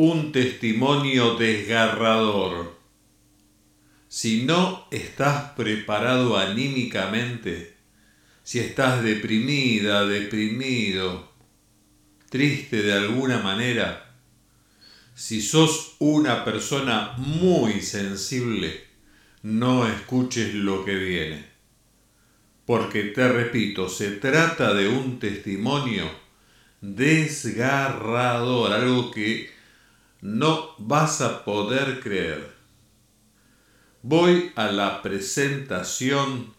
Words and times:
un 0.00 0.30
testimonio 0.30 1.34
desgarrador. 1.34 2.78
Si 4.06 4.44
no 4.44 4.86
estás 4.92 5.50
preparado 5.56 6.38
anímicamente, 6.38 7.74
si 8.44 8.60
estás 8.60 9.02
deprimida, 9.02 10.06
deprimido, 10.06 11.32
triste 12.30 12.80
de 12.80 12.92
alguna 12.92 13.38
manera, 13.38 14.14
si 15.16 15.42
sos 15.42 15.96
una 15.98 16.44
persona 16.44 17.14
muy 17.16 17.80
sensible, 17.80 18.84
no 19.42 19.84
escuches 19.84 20.54
lo 20.54 20.84
que 20.84 20.94
viene. 20.94 21.44
Porque 22.66 23.02
te 23.02 23.26
repito, 23.26 23.88
se 23.88 24.12
trata 24.12 24.74
de 24.74 24.86
un 24.86 25.18
testimonio 25.18 26.08
desgarrador, 26.80 28.72
algo 28.72 29.10
que 29.10 29.57
no 30.20 30.74
vas 30.78 31.20
a 31.20 31.44
poder 31.44 32.00
creer. 32.00 32.56
Voy 34.02 34.52
a 34.56 34.66
la 34.66 35.00
presentación, 35.02 36.54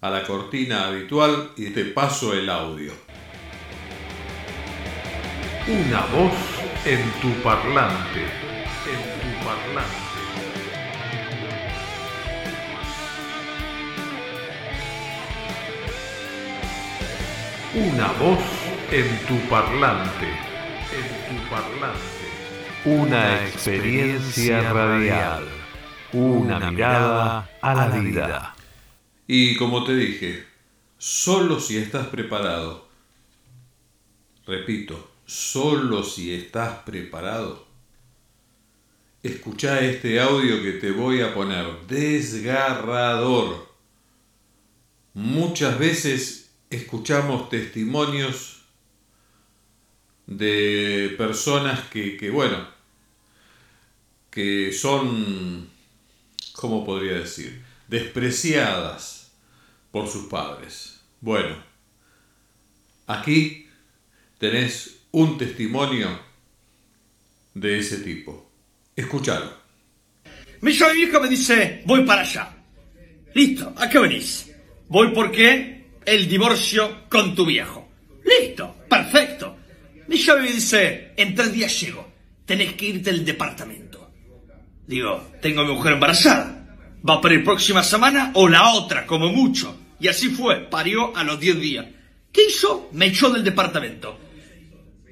a 0.00 0.10
la 0.10 0.24
cortina 0.26 0.86
habitual 0.86 1.52
y 1.56 1.70
te 1.70 1.84
paso 1.84 2.32
el 2.32 2.48
audio. 2.50 2.92
Una 5.68 6.00
voz 6.06 6.32
en 6.84 7.12
tu 7.20 7.30
parlante, 7.42 8.22
en 8.86 9.20
tu 9.20 9.44
parlante. 9.44 10.10
Una 17.72 18.08
voz 18.14 18.40
en 18.90 19.26
tu 19.26 19.48
parlante, 19.48 20.26
en 20.26 21.36
tu 21.36 21.48
parlante. 21.48 22.19
Una 22.86 23.46
experiencia 23.46 24.72
radial. 24.72 25.46
Una 26.14 26.70
mirada 26.70 27.50
a 27.60 27.74
la 27.74 27.88
vida. 27.90 28.56
Y 29.26 29.54
como 29.56 29.84
te 29.84 29.94
dije, 29.94 30.46
solo 30.96 31.60
si 31.60 31.76
estás 31.76 32.06
preparado, 32.06 32.88
repito, 34.46 35.10
solo 35.26 36.02
si 36.02 36.32
estás 36.32 36.78
preparado, 36.78 37.66
escucha 39.22 39.80
este 39.80 40.18
audio 40.18 40.62
que 40.62 40.72
te 40.72 40.90
voy 40.90 41.20
a 41.20 41.34
poner, 41.34 41.66
desgarrador. 41.86 43.68
Muchas 45.12 45.78
veces 45.78 46.50
escuchamos 46.70 47.50
testimonios 47.50 48.59
de 50.30 51.14
personas 51.18 51.88
que, 51.88 52.16
que, 52.16 52.30
bueno, 52.30 52.66
que 54.30 54.72
son, 54.72 55.68
¿cómo 56.52 56.86
podría 56.86 57.14
decir?, 57.14 57.62
despreciadas 57.88 59.32
por 59.90 60.08
sus 60.08 60.26
padres. 60.26 61.00
Bueno, 61.20 61.56
aquí 63.08 63.66
tenés 64.38 65.00
un 65.10 65.36
testimonio 65.36 66.20
de 67.52 67.78
ese 67.80 67.98
tipo. 67.98 68.48
Escuchalo. 68.94 69.52
Mi 70.60 70.70
vieja 70.70 71.18
me 71.18 71.28
dice, 71.28 71.82
voy 71.86 72.04
para 72.04 72.20
allá. 72.20 72.56
Listo, 73.34 73.74
¿a 73.76 73.88
qué 73.88 73.98
venís? 73.98 74.48
Voy 74.88 75.12
porque 75.12 75.86
el 76.06 76.28
divorcio 76.28 77.08
con 77.08 77.34
tu 77.34 77.44
viejo. 77.44 77.89
Listo, 80.10 80.10
perfecto. 80.10 80.10
Mi 80.10 80.16
llave 80.16 80.42
me 80.42 80.52
dice, 80.52 81.12
en 81.16 81.34
tres 81.34 81.52
días 81.52 81.80
llego, 81.80 82.12
tenés 82.44 82.74
que 82.74 82.86
irte 82.86 83.12
del 83.12 83.24
departamento. 83.24 84.10
Digo, 84.86 85.30
tengo 85.40 85.60
a 85.60 85.64
mi 85.64 85.72
mujer 85.72 85.92
embarazada. 85.92 86.56
Va 87.08 87.20
para 87.20 87.36
la 87.36 87.44
próxima 87.44 87.82
semana 87.82 88.32
o 88.34 88.48
la 88.48 88.70
otra, 88.70 89.06
como 89.06 89.28
mucho. 89.30 89.78
Y 90.00 90.08
así 90.08 90.28
fue, 90.30 90.68
parió 90.68 91.16
a 91.16 91.24
los 91.24 91.38
diez 91.38 91.58
días. 91.58 91.86
¿Qué 92.32 92.46
hizo? 92.48 92.90
Me 92.92 93.06
echó 93.06 93.30
del 93.30 93.44
departamento. 93.44 94.18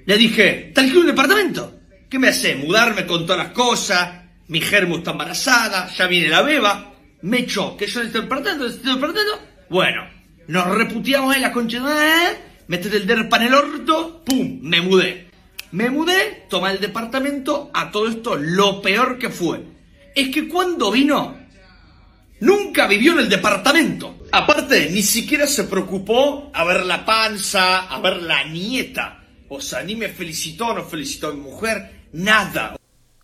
Le 0.05 0.17
dije, 0.17 0.73
¿te 0.75 0.81
un 0.81 1.07
departamento? 1.07 1.81
¿Qué 2.09 2.19
me 2.19 2.29
hace? 2.29 2.57
¿Mudarme 2.57 3.07
con 3.07 3.27
todas 3.27 3.45
las 3.45 3.53
cosas? 3.53 4.25
Mi 4.49 4.61
germo 4.61 4.97
está 4.97 5.11
embarazada, 5.13 5.89
ya 5.95 6.07
viene 6.07 6.29
la 6.29 6.43
beba. 6.43 6.95
Me 7.23 7.41
echó, 7.41 7.77
que 7.77 7.87
yo 7.87 8.01
este 8.03 8.23
departamento, 8.23 8.67
este 8.67 8.89
departamento. 8.89 9.41
Bueno, 9.69 10.09
nos 10.49 10.75
reputeamos 10.75 11.37
en 11.37 11.43
la 11.43 11.53
concha. 11.53 11.79
¿eh? 11.79 12.48
Metete 12.69 12.99
el 12.99 13.07
derpa 13.07 13.39
en 13.39 13.43
el 13.45 13.55
orto, 13.55 14.23
¡pum! 14.25 14.61
Me 14.63 14.81
mudé. 14.81 15.29
Me 15.73 15.91
mudé, 15.91 16.47
toma 16.49 16.71
el 16.71 16.81
departamento, 16.81 17.71
a 17.75 17.91
todo 17.91 18.09
esto 18.09 18.37
lo 18.37 18.81
peor 18.81 19.19
que 19.19 19.29
fue. 19.29 19.63
Es 20.15 20.29
que 20.29 20.49
cuando 20.49 20.91
vino, 20.91 21.37
nunca 22.41 22.87
vivió 22.87 23.13
en 23.13 23.21
el 23.21 23.29
departamento. 23.29 24.19
Aparte, 24.33 24.89
ni 24.91 25.03
siquiera 25.03 25.47
se 25.47 25.65
preocupó 25.65 26.51
a 26.55 26.65
ver 26.65 26.87
la 26.87 27.05
panza, 27.05 27.87
a 27.87 28.01
ver 28.01 28.23
la 28.23 28.45
nieta. 28.45 29.25
O 29.49 29.61
sea, 29.61 29.83
ni 29.83 29.97
me 29.97 30.09
felicitó, 30.09 30.73
no 30.73 30.85
felicitó 30.85 31.29
a 31.29 31.35
mi 31.35 31.41
mujer, 31.41 32.07
nada. 32.13 32.77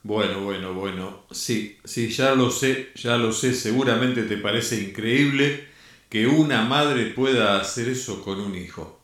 Bueno, 0.03 0.41
bueno, 0.43 0.75
bueno. 0.75 1.27
Sí, 1.31 1.79
sí, 1.83 2.11
ya 2.11 2.35
lo 2.35 2.51
sé, 2.51 2.91
ya 2.95 3.17
lo 3.17 3.33
sé. 3.33 3.55
Seguramente 3.55 4.23
te 4.25 4.37
parece 4.37 4.83
increíble 4.83 5.67
que 6.11 6.27
una 6.27 6.63
madre 6.63 7.07
pueda 7.07 7.59
hacer 7.59 7.89
eso 7.89 8.23
con 8.23 8.39
un 8.41 8.55
hijo 8.55 9.04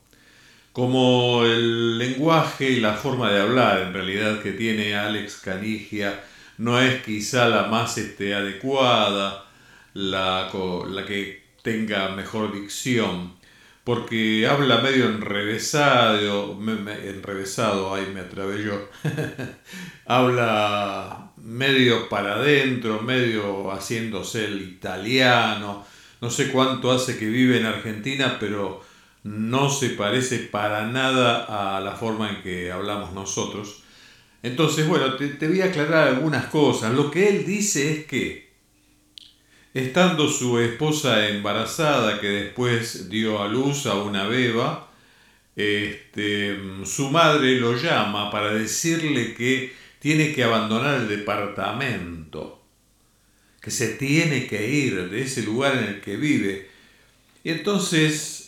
como 0.73 1.43
el 1.45 1.97
lenguaje 1.97 2.69
y 2.69 2.79
la 2.79 2.93
forma 2.93 3.31
de 3.31 3.41
hablar 3.41 3.79
en 3.81 3.93
realidad 3.93 4.41
que 4.41 4.51
tiene 4.51 4.95
Alex 4.95 5.37
Canigia 5.37 6.23
no 6.57 6.79
es 6.79 7.03
quizá 7.03 7.49
la 7.49 7.63
más 7.63 7.97
este, 7.97 8.35
adecuada, 8.35 9.45
la, 9.93 10.49
la 10.89 11.05
que 11.05 11.43
tenga 11.63 12.09
mejor 12.09 12.53
dicción, 12.53 13.33
porque 13.83 14.47
habla 14.47 14.79
medio 14.79 15.05
enrevesado, 15.05 16.57
enrevesado, 16.61 17.93
ahí 17.93 18.07
me 18.13 18.21
atreve 18.21 18.63
yo, 18.63 18.89
habla 20.05 21.31
medio 21.37 22.07
para 22.09 22.35
adentro, 22.35 23.01
medio 23.01 23.71
haciéndose 23.71 24.45
el 24.45 24.61
italiano, 24.61 25.85
no 26.21 26.29
sé 26.29 26.51
cuánto 26.51 26.91
hace 26.91 27.17
que 27.17 27.25
vive 27.25 27.59
en 27.59 27.65
Argentina, 27.65 28.37
pero 28.39 28.83
no 29.23 29.69
se 29.69 29.89
parece 29.89 30.39
para 30.39 30.87
nada 30.87 31.77
a 31.77 31.79
la 31.79 31.91
forma 31.91 32.29
en 32.29 32.41
que 32.41 32.71
hablamos 32.71 33.13
nosotros. 33.13 33.83
Entonces, 34.43 34.87
bueno, 34.87 35.15
te, 35.15 35.47
voy 35.47 35.61
a 35.61 35.65
aclarar 35.65 36.07
algunas 36.07 36.45
cosas. 36.47 36.93
Lo 36.93 37.11
que 37.11 37.29
él 37.29 37.45
dice 37.45 37.91
es 37.91 38.05
que, 38.05 38.49
estando 39.73 40.27
su 40.27 40.59
esposa 40.59 41.29
embarazada, 41.29 42.19
que 42.19 42.27
después 42.27 43.09
dio 43.09 43.41
a 43.41 43.47
luz 43.47 43.85
a 43.85 43.95
una 43.95 44.27
beba, 44.27 44.89
este, 45.55 46.57
su 46.85 47.11
madre 47.11 47.59
lo 47.59 47.77
llama 47.77 48.31
para 48.31 48.53
decirle 48.53 49.35
que 49.35 49.73
tiene 49.99 50.33
que 50.33 50.43
abandonar 50.43 51.01
el 51.01 51.07
departamento, 51.07 52.63
que 53.61 53.69
se 53.69 53.89
tiene 53.89 54.47
que 54.47 54.67
ir 54.67 55.09
de 55.11 55.21
ese 55.21 55.43
lugar 55.43 55.77
en 55.77 55.83
el 55.83 56.01
que 56.01 56.15
vive. 56.15 56.71
Y 57.43 57.51
entonces 57.51 58.40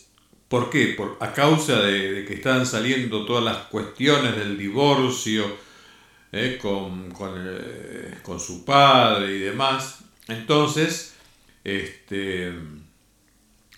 ¿Por 0.54 0.70
qué? 0.70 0.94
Por, 0.96 1.18
a 1.20 1.34
causa 1.34 1.82
de, 1.82 2.26
que 2.28 2.36
están 2.36 2.68
saliendo 2.68 3.26
todas 3.26 3.44
las 3.44 3.58
cuestiones 3.70 4.36
del 4.36 4.56
divorcio 4.56 5.44
eh, 6.32 6.60
con, 6.62 7.12
eh, 7.12 8.20
con, 8.22 8.40
su 8.40 8.64
padre 8.64 9.36
y 9.36 9.40
demás. 9.40 10.02
Entonces, 10.28 11.16
este, 11.64 12.54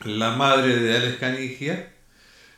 la 0.03 0.35
madre 0.35 0.75
de 0.75 0.97
Alex 0.97 1.17
Canigia 1.17 1.93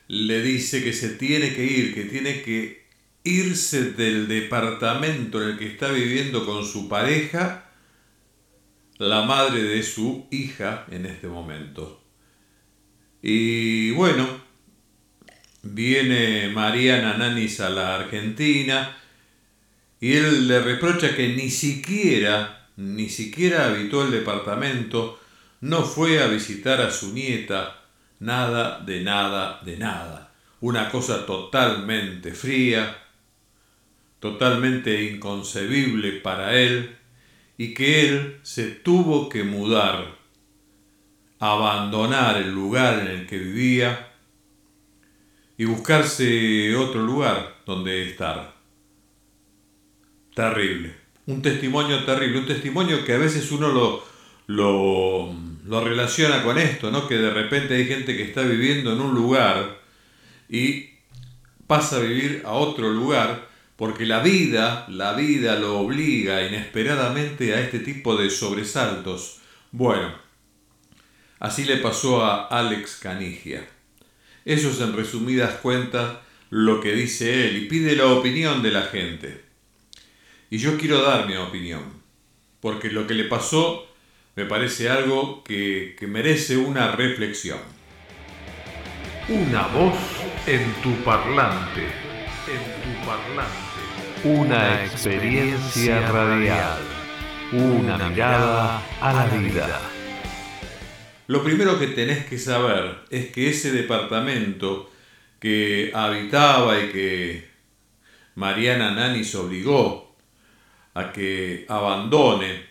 le 0.08 0.42
dice 0.42 0.82
que 0.82 0.92
se 0.92 1.10
tiene 1.10 1.54
que 1.54 1.62
ir, 1.62 1.94
que 1.94 2.02
tiene 2.02 2.42
que 2.42 2.88
irse 3.22 3.92
del 3.92 4.26
departamento 4.26 5.40
en 5.40 5.50
el 5.50 5.58
que 5.58 5.68
está 5.68 5.92
viviendo 5.92 6.44
con 6.44 6.64
su 6.64 6.88
pareja, 6.88 7.70
la 8.96 9.22
madre 9.22 9.62
de 9.62 9.84
su 9.84 10.26
hija 10.32 10.86
en 10.90 11.06
este 11.06 11.28
momento. 11.28 12.07
Y 13.22 13.90
bueno, 13.92 14.26
viene 15.62 16.48
Mariana 16.48 17.16
Nanis 17.16 17.60
a 17.60 17.70
la 17.70 17.96
Argentina 17.96 18.96
y 20.00 20.12
él 20.14 20.46
le 20.46 20.60
reprocha 20.60 21.16
que 21.16 21.34
ni 21.34 21.50
siquiera, 21.50 22.68
ni 22.76 23.08
siquiera 23.08 23.66
habitó 23.66 24.04
el 24.04 24.12
departamento, 24.12 25.18
no 25.60 25.82
fue 25.82 26.22
a 26.22 26.28
visitar 26.28 26.80
a 26.80 26.90
su 26.90 27.12
nieta, 27.12 27.82
nada 28.20 28.80
de 28.80 29.02
nada 29.02 29.60
de 29.64 29.76
nada. 29.76 30.32
Una 30.60 30.88
cosa 30.88 31.26
totalmente 31.26 32.32
fría, 32.32 32.96
totalmente 34.20 35.04
inconcebible 35.04 36.12
para 36.12 36.56
él, 36.56 36.96
y 37.56 37.74
que 37.74 38.08
él 38.08 38.38
se 38.42 38.68
tuvo 38.68 39.28
que 39.28 39.42
mudar 39.42 40.17
abandonar 41.38 42.36
el 42.36 42.52
lugar 42.52 43.00
en 43.00 43.08
el 43.08 43.26
que 43.26 43.38
vivía 43.38 44.12
y 45.56 45.64
buscarse 45.64 46.74
otro 46.76 47.02
lugar 47.02 47.56
donde 47.66 48.08
estar. 48.08 48.54
terrible. 50.34 50.94
Un 51.26 51.42
testimonio 51.42 52.04
terrible, 52.04 52.38
un 52.38 52.46
testimonio 52.46 53.04
que 53.04 53.14
a 53.14 53.18
veces 53.18 53.50
uno 53.52 53.68
lo, 53.68 54.04
lo, 54.46 55.34
lo 55.66 55.84
relaciona 55.84 56.42
con 56.42 56.58
esto, 56.58 56.90
¿no? 56.90 57.08
Que 57.08 57.16
de 57.16 57.30
repente 57.30 57.74
hay 57.74 57.86
gente 57.86 58.16
que 58.16 58.22
está 58.22 58.42
viviendo 58.42 58.92
en 58.92 59.00
un 59.00 59.14
lugar 59.14 59.80
y 60.48 60.90
pasa 61.66 61.96
a 61.96 62.00
vivir 62.00 62.42
a 62.46 62.52
otro 62.52 62.90
lugar 62.90 63.48
porque 63.76 64.06
la 64.06 64.20
vida, 64.20 64.86
la 64.88 65.12
vida 65.12 65.56
lo 65.56 65.78
obliga 65.80 66.46
inesperadamente 66.46 67.54
a 67.54 67.60
este 67.60 67.80
tipo 67.80 68.16
de 68.16 68.30
sobresaltos. 68.30 69.38
Bueno, 69.70 70.12
así 71.40 71.64
le 71.64 71.76
pasó 71.76 72.24
a 72.24 72.46
Alex 72.46 72.96
Canigia. 72.96 73.66
Eso 74.44 74.70
es 74.70 74.80
en 74.80 74.94
resumidas 74.94 75.56
cuentas 75.56 76.18
lo 76.50 76.80
que 76.80 76.92
dice 76.92 77.46
él 77.46 77.56
y 77.56 77.66
pide 77.66 77.96
la 77.96 78.06
opinión 78.06 78.62
de 78.62 78.70
la 78.70 78.82
gente. 78.82 79.42
Y 80.50 80.58
yo 80.58 80.78
quiero 80.78 81.02
dar 81.02 81.26
mi 81.26 81.36
opinión, 81.36 81.82
porque 82.60 82.90
lo 82.90 83.06
que 83.06 83.14
le 83.14 83.24
pasó 83.24 83.86
me 84.36 84.46
parece 84.46 84.88
algo 84.88 85.44
que, 85.44 85.96
que 85.98 86.06
merece 86.06 86.56
una 86.56 86.92
reflexión. 86.92 87.58
Una 89.28 89.66
voz 89.66 89.98
en 90.46 90.72
tu 90.82 90.94
parlante. 91.04 91.82
En 92.46 92.82
tu 92.82 93.06
parlante. 93.06 93.68
Una 94.24 94.84
experiencia 94.84 96.10
radial. 96.10 96.78
Una 97.52 98.08
mirada 98.08 98.82
a 99.00 99.12
la 99.12 99.26
vida. 99.26 99.97
Lo 101.28 101.44
primero 101.44 101.78
que 101.78 101.88
tenés 101.88 102.24
que 102.24 102.38
saber 102.38 103.00
es 103.10 103.26
que 103.26 103.50
ese 103.50 103.70
departamento 103.70 104.90
que 105.38 105.90
habitaba 105.94 106.82
y 106.82 106.88
que 106.88 107.48
Mariana 108.34 108.92
Nanis 108.92 109.34
obligó 109.34 110.16
a 110.94 111.12
que 111.12 111.66
abandone 111.68 112.62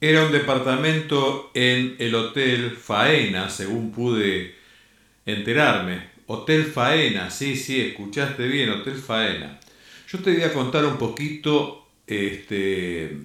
era 0.00 0.26
un 0.26 0.32
departamento 0.32 1.52
en 1.54 1.94
el 2.00 2.16
Hotel 2.16 2.72
Faena, 2.72 3.48
según 3.48 3.92
pude 3.92 4.56
enterarme. 5.24 6.08
Hotel 6.26 6.64
Faena, 6.64 7.30
sí, 7.30 7.54
sí, 7.54 7.80
escuchaste 7.80 8.48
bien, 8.48 8.70
Hotel 8.70 8.96
Faena. 8.96 9.60
Yo 10.08 10.18
te 10.18 10.32
voy 10.32 10.42
a 10.42 10.52
contar 10.52 10.84
un 10.84 10.98
poquito 10.98 11.86
este, 12.08 13.16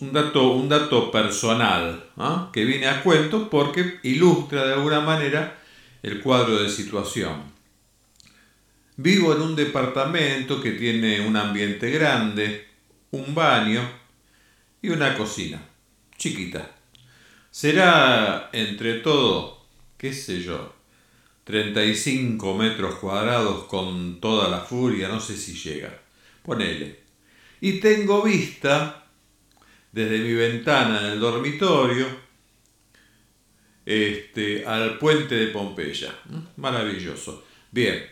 un, 0.00 0.12
dato, 0.12 0.52
un 0.52 0.68
dato 0.68 1.10
personal 1.10 2.04
¿ah? 2.16 2.50
que 2.52 2.64
viene 2.64 2.86
a 2.88 3.02
cuento 3.02 3.50
porque 3.50 3.98
ilustra 4.02 4.66
de 4.66 4.74
alguna 4.74 5.00
manera 5.00 5.58
el 6.02 6.20
cuadro 6.20 6.62
de 6.62 6.68
situación. 6.68 7.42
Vivo 8.96 9.34
en 9.34 9.42
un 9.42 9.56
departamento 9.56 10.60
que 10.62 10.72
tiene 10.72 11.26
un 11.26 11.36
ambiente 11.36 11.90
grande, 11.90 12.68
un 13.10 13.34
baño 13.34 13.80
y 14.82 14.90
una 14.90 15.16
cocina, 15.16 15.60
chiquita. 16.16 16.76
Será 17.50 18.50
entre 18.52 18.94
todo, 18.94 19.66
qué 19.96 20.12
sé 20.12 20.42
yo, 20.42 20.74
35 21.44 22.54
metros 22.54 22.94
cuadrados 22.96 23.64
con 23.64 24.20
toda 24.20 24.48
la 24.48 24.60
furia, 24.60 25.08
no 25.08 25.20
sé 25.20 25.36
si 25.36 25.54
llega. 25.54 26.00
Ponele. 26.42 27.00
Y 27.60 27.80
tengo 27.80 28.22
vista 28.22 28.99
desde 29.92 30.18
mi 30.18 30.34
ventana 30.34 31.00
en 31.00 31.06
el 31.12 31.20
dormitorio 31.20 32.06
este, 33.84 34.64
al 34.66 34.98
puente 34.98 35.34
de 35.34 35.46
Pompeya. 35.48 36.14
Maravilloso. 36.56 37.44
Bien, 37.72 38.04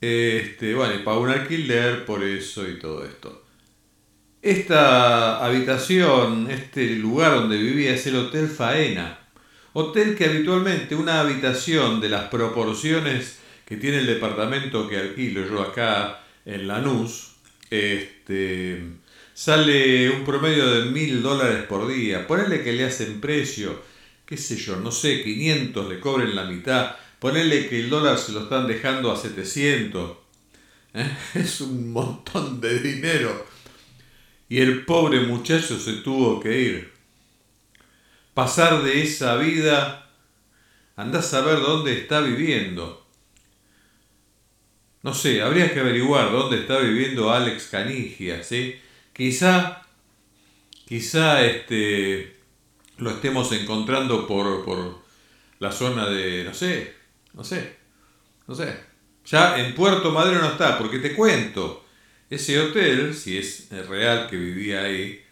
este, 0.00 0.74
bueno, 0.74 1.04
pago 1.04 1.20
un 1.20 1.30
alquiler 1.30 2.04
por 2.04 2.22
eso 2.22 2.68
y 2.68 2.78
todo 2.78 3.04
esto. 3.04 3.44
Esta 4.42 5.44
habitación, 5.44 6.50
este 6.50 6.86
lugar 6.96 7.34
donde 7.34 7.58
vivía 7.58 7.94
es 7.94 8.06
el 8.06 8.16
Hotel 8.16 8.48
Faena. 8.48 9.18
Hotel 9.74 10.16
que 10.16 10.24
habitualmente 10.24 10.94
una 10.94 11.20
habitación 11.20 12.00
de 12.00 12.08
las 12.08 12.28
proporciones 12.28 13.38
que 13.66 13.76
tiene 13.76 13.98
el 13.98 14.06
departamento 14.06 14.88
que 14.88 14.96
alquilo 14.96 15.46
yo 15.46 15.60
acá 15.60 16.24
en 16.44 16.66
Lanús, 16.66 17.34
este, 17.70 18.82
sale 19.40 20.10
un 20.10 20.22
promedio 20.22 20.68
de 20.68 20.90
mil 20.90 21.22
dólares 21.22 21.62
por 21.62 21.88
día. 21.88 22.26
Ponele 22.26 22.62
que 22.62 22.74
le 22.74 22.84
hacen 22.84 23.22
precio, 23.22 23.82
qué 24.26 24.36
sé 24.36 24.56
yo, 24.56 24.76
no 24.76 24.92
sé, 24.92 25.22
500 25.22 25.88
le 25.88 25.98
cobren 25.98 26.36
la 26.36 26.44
mitad 26.44 26.96
Ponerle 27.18 27.68
que 27.68 27.80
el 27.80 27.88
dólar 27.88 28.18
se 28.18 28.32
lo 28.32 28.42
están 28.42 28.66
dejando 28.66 29.10
a 29.10 29.16
700. 29.16 30.16
¿eh? 30.92 31.16
Es 31.34 31.62
un 31.62 31.90
montón 31.90 32.60
de 32.60 32.80
dinero. 32.80 33.46
Y 34.50 34.60
el 34.60 34.84
pobre 34.84 35.20
muchacho 35.20 35.78
se 35.78 35.94
tuvo 35.94 36.38
que 36.40 36.60
ir. 36.60 36.92
Pasar 38.34 38.82
de 38.82 39.02
esa 39.02 39.36
vida, 39.36 40.10
andás 40.96 41.26
a 41.26 41.40
saber 41.42 41.60
dónde 41.60 41.92
está 41.98 42.20
viviendo. 42.20 43.06
No 45.02 45.14
sé, 45.14 45.40
habría 45.40 45.72
que 45.72 45.80
averiguar 45.80 46.30
dónde 46.30 46.60
está 46.60 46.78
viviendo 46.78 47.30
Alex 47.30 47.68
Canigia, 47.68 48.42
¿sí? 48.42 48.76
Quizá, 49.20 49.82
quizá 50.88 51.44
este, 51.44 52.38
lo 52.96 53.10
estemos 53.10 53.52
encontrando 53.52 54.26
por, 54.26 54.64
por 54.64 54.98
la 55.58 55.70
zona 55.70 56.08
de, 56.08 56.42
no 56.42 56.54
sé, 56.54 56.94
no 57.34 57.44
sé, 57.44 57.76
no 58.46 58.54
sé. 58.54 58.74
Ya 59.26 59.58
en 59.58 59.74
Puerto 59.74 60.10
Madero 60.10 60.40
no 60.40 60.52
está, 60.52 60.78
porque 60.78 61.00
te 61.00 61.14
cuento, 61.14 61.84
ese 62.30 62.58
hotel, 62.58 63.14
si 63.14 63.36
es 63.36 63.68
real 63.88 64.26
que 64.26 64.38
vivía 64.38 64.84
ahí, 64.84 65.22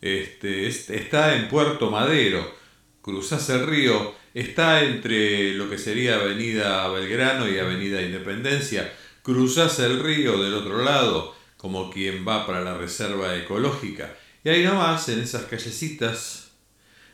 este, 0.00 0.66
está 0.66 1.36
en 1.36 1.46
Puerto 1.46 1.88
Madero. 1.88 2.52
Cruzás 3.00 3.48
el 3.50 3.64
río, 3.64 4.16
está 4.34 4.82
entre 4.82 5.54
lo 5.54 5.70
que 5.70 5.78
sería 5.78 6.16
Avenida 6.16 6.88
Belgrano 6.88 7.48
y 7.48 7.60
Avenida 7.60 8.02
Independencia. 8.02 8.92
Cruzás 9.22 9.78
el 9.78 10.02
río 10.02 10.36
del 10.42 10.54
otro 10.54 10.82
lado, 10.82 11.35
como 11.66 11.90
quien 11.90 12.24
va 12.24 12.46
para 12.46 12.60
la 12.60 12.78
reserva 12.78 13.34
ecológica. 13.34 14.14
Y 14.44 14.50
ahí 14.50 14.62
nomás, 14.62 15.08
en 15.08 15.18
esas 15.18 15.46
callecitas 15.46 16.52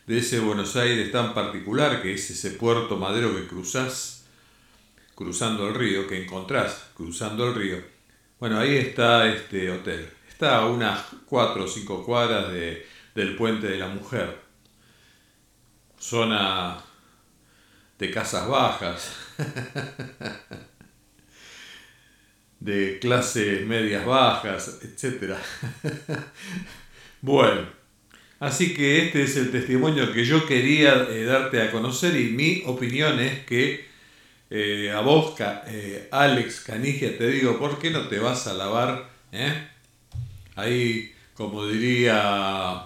de 0.07 0.19
ese 0.19 0.41
Buenos 0.41 0.77
Aires 0.77 1.11
tan 1.11 1.33
particular, 1.33 2.03
que 2.03 2.13
es 2.13 2.29
ese 2.29 2.51
Puerto 2.51 2.99
Madero 2.99 3.35
que 3.35 3.47
cruzás, 3.47 4.27
cruzando 5.15 5.69
el 5.69 5.75
río, 5.75 6.07
que 6.07 6.23
encontrás 6.23 6.89
cruzando 6.95 7.49
el 7.49 7.55
río, 7.55 7.79
bueno, 8.39 8.59
ahí 8.59 8.77
está 8.77 9.27
este 9.27 9.71
hotel. 9.71 10.07
Está 10.29 10.59
a 10.59 10.67
unas 10.67 11.01
cuatro 11.25 11.65
o 11.65 11.67
cinco 11.67 12.05
cuadras 12.05 12.53
de, 12.53 12.87
del 13.15 13.35
puente 13.37 13.69
de 13.69 13.79
la 13.79 13.89
mujer. 13.89 14.39
Zona 15.99 16.77
de 17.99 18.11
casas 18.11 18.47
bajas, 18.47 19.17
de 22.63 23.01
clases 23.01 23.67
medias 23.67 24.07
bajas, 24.07 24.79
etc. 24.83 25.35
bueno, 27.21 27.67
así 28.39 28.73
que 28.73 29.07
este 29.07 29.25
es 29.25 29.37
el 29.37 29.51
testimonio 29.51 30.13
que 30.13 30.25
yo 30.25 30.47
quería 30.47 31.09
eh, 31.11 31.25
darte 31.25 31.61
a 31.61 31.73
conocer 31.73 32.15
y 32.17 32.31
mi 32.31 32.63
opinión 32.67 33.19
es 33.19 33.45
que 33.47 33.87
eh, 34.49 34.93
a 34.93 35.01
vos, 35.01 35.35
eh, 35.67 36.09
Alex 36.13 36.61
Canigia, 36.61 37.19
te 37.19 37.27
digo, 37.27 37.59
¿por 37.59 37.81
qué 37.81 37.91
no 37.91 38.07
te 38.07 38.21
vas 38.21 38.47
a 38.47 38.55
lavar? 38.55 39.11
Ahí, 40.55 41.13
como 41.35 41.67
diría 41.67 42.85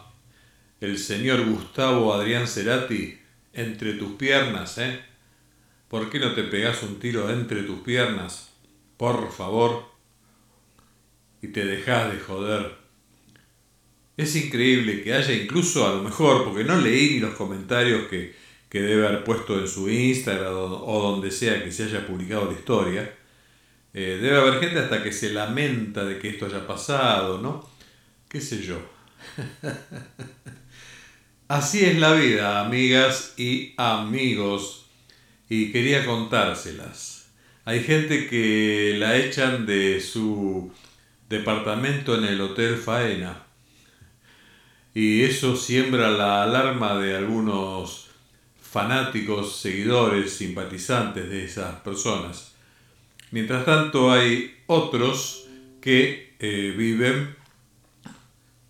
el 0.81 0.97
señor 0.97 1.45
Gustavo 1.45 2.15
Adrián 2.15 2.47
Cerati, 2.47 3.19
entre 3.53 3.95
tus 3.95 4.13
piernas, 4.13 4.79
¿eh? 4.79 5.01
¿Por 5.89 6.09
qué 6.09 6.19
no 6.19 6.33
te 6.35 6.45
pegas 6.45 6.83
un 6.83 6.99
tiro 6.99 7.31
entre 7.31 7.63
tus 7.63 7.81
piernas? 7.81 8.56
Por 8.97 9.33
favor. 9.33 9.85
Y 11.43 11.49
te 11.49 11.65
dejas 11.65 12.13
de 12.13 12.19
joder. 12.19 12.77
Es 14.17 14.35
increíble 14.35 15.03
que 15.03 15.13
haya 15.13 15.35
incluso 15.35 15.87
a 15.87 15.95
lo 15.95 16.03
mejor, 16.03 16.45
porque 16.45 16.65
no 16.65 16.81
leí 16.81 17.11
ni 17.11 17.21
los 17.21 17.35
comentarios 17.35 18.09
que, 18.09 18.35
que 18.71 18.81
debe 18.81 19.07
haber 19.07 19.25
puesto 19.25 19.61
en 19.61 19.69
su 19.69 19.91
Instagram 19.91 20.55
o 20.55 21.03
donde 21.03 21.31
sea 21.31 21.63
que 21.63 21.71
se 21.71 21.85
haya 21.85 22.07
publicado 22.07 22.51
la 22.51 22.59
historia. 22.59 23.15
Eh, 23.93 24.19
debe 24.21 24.39
haber 24.39 24.61
gente 24.61 24.79
hasta 24.79 25.03
que 25.03 25.13
se 25.13 25.33
lamenta 25.33 26.05
de 26.05 26.19
que 26.19 26.29
esto 26.29 26.47
haya 26.47 26.67
pasado, 26.67 27.41
¿no? 27.41 27.69
¿Qué 28.29 28.41
sé 28.41 28.63
yo? 28.63 28.79
Así 31.49 31.85
es 31.85 31.99
la 31.99 32.13
vida, 32.13 32.61
amigas 32.61 33.35
y 33.37 33.75
amigos, 33.77 34.87
y 35.49 35.73
quería 35.73 36.05
contárselas. 36.05 37.26
Hay 37.69 37.83
gente 37.83 38.29
que 38.29 38.95
la 38.97 39.17
echan 39.17 39.67
de 39.67 40.01
su 40.01 40.71
departamento 41.29 42.17
en 42.17 42.23
el 42.23 42.41
Hotel 42.41 42.77
Faena, 42.77 43.43
y 44.95 45.25
eso 45.25 45.57
siembra 45.57 46.13
la 46.13 46.45
alarma 46.45 46.97
de 46.97 47.17
algunos 47.17 48.07
fanáticos, 48.63 49.57
seguidores, 49.57 50.33
simpatizantes 50.35 51.29
de 51.29 51.45
esas 51.45 51.81
personas. 51.81 52.55
Mientras 53.33 53.65
tanto 53.65 54.13
hay 54.13 54.59
otros 54.69 55.49
que 55.81 56.37
eh, 56.39 56.73
viven 56.79 57.35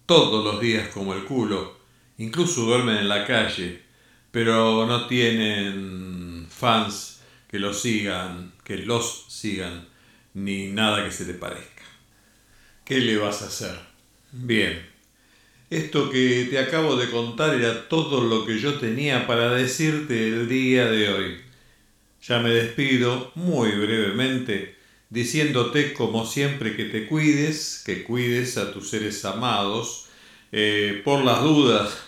todos 0.06 0.42
los 0.42 0.58
días 0.58 0.88
como 0.88 1.12
el 1.12 1.24
culo, 1.24 1.76
incluso 2.16 2.62
duermen 2.62 2.96
en 2.96 3.10
la 3.10 3.26
calle, 3.26 3.82
pero 4.30 4.86
no 4.86 5.06
tienen 5.06 6.46
fans 6.48 7.15
que 7.48 7.58
los 7.58 7.80
sigan, 7.80 8.52
que 8.64 8.78
los 8.78 9.26
sigan, 9.28 9.88
ni 10.34 10.68
nada 10.68 11.04
que 11.04 11.12
se 11.12 11.24
te 11.24 11.34
parezca. 11.34 11.82
¿Qué 12.84 13.00
le 13.00 13.16
vas 13.16 13.42
a 13.42 13.46
hacer? 13.46 13.78
Bien, 14.32 14.84
esto 15.70 16.10
que 16.10 16.46
te 16.50 16.58
acabo 16.58 16.96
de 16.96 17.10
contar 17.10 17.54
era 17.54 17.88
todo 17.88 18.22
lo 18.22 18.46
que 18.46 18.58
yo 18.58 18.74
tenía 18.74 19.26
para 19.26 19.52
decirte 19.52 20.28
el 20.28 20.48
día 20.48 20.86
de 20.86 21.08
hoy. 21.08 21.40
Ya 22.22 22.38
me 22.38 22.50
despido 22.50 23.32
muy 23.34 23.70
brevemente 23.70 24.76
diciéndote 25.10 25.92
como 25.92 26.26
siempre 26.26 26.76
que 26.76 26.84
te 26.84 27.06
cuides, 27.06 27.82
que 27.84 28.02
cuides 28.04 28.56
a 28.58 28.72
tus 28.72 28.90
seres 28.90 29.24
amados. 29.24 30.06
Eh, 30.52 31.02
por 31.04 31.24
las 31.24 31.42
dudas, 31.42 31.98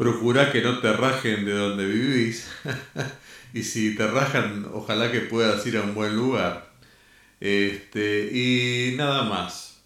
procura 0.00 0.50
que 0.50 0.62
no 0.62 0.78
te 0.78 0.94
rajen 0.94 1.44
de 1.44 1.52
donde 1.52 1.84
vivís. 1.84 2.50
y 3.52 3.62
si 3.62 3.94
te 3.94 4.06
rajan, 4.06 4.66
ojalá 4.72 5.12
que 5.12 5.20
puedas 5.20 5.66
ir 5.66 5.76
a 5.76 5.82
un 5.82 5.94
buen 5.94 6.16
lugar. 6.16 6.70
Este, 7.38 8.30
y 8.32 8.96
nada 8.96 9.24
más. 9.24 9.82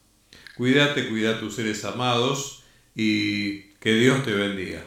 Cuídate, 0.57 1.09
cuida 1.09 1.33
a 1.33 1.41
tus 1.41 1.57
seres 1.57 1.85
amados 1.85 2.63
y 2.95 3.63
que 3.81 3.95
Dios 3.95 4.25
te 4.25 4.31
bendiga. 4.31 4.83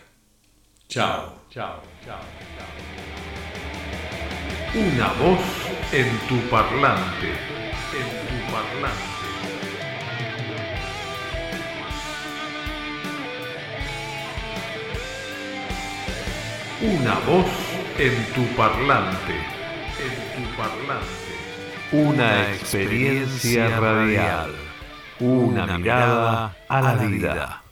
Chao. 0.88 1.42
Chao, 1.50 1.84
chao, 2.06 2.22
chao. 2.56 2.72
Una 4.82 5.12
voz 5.12 5.42
en 5.92 6.08
tu 6.30 6.40
parlante, 6.50 7.28
en 7.28 8.28
tu 8.30 8.52
parlante. 8.54 9.67
Una 16.80 17.16
voz 17.26 17.48
en 17.98 18.14
tu 18.36 18.56
parlante, 18.56 19.34
en 19.98 20.44
tu 20.44 20.56
parlante. 20.56 21.28
Una 21.92 22.52
experiencia 22.52 23.80
radial. 23.80 24.52
Una 25.20 25.66
mirada 25.76 26.56
a 26.70 26.82
la 26.82 26.94
vida. 26.94 27.64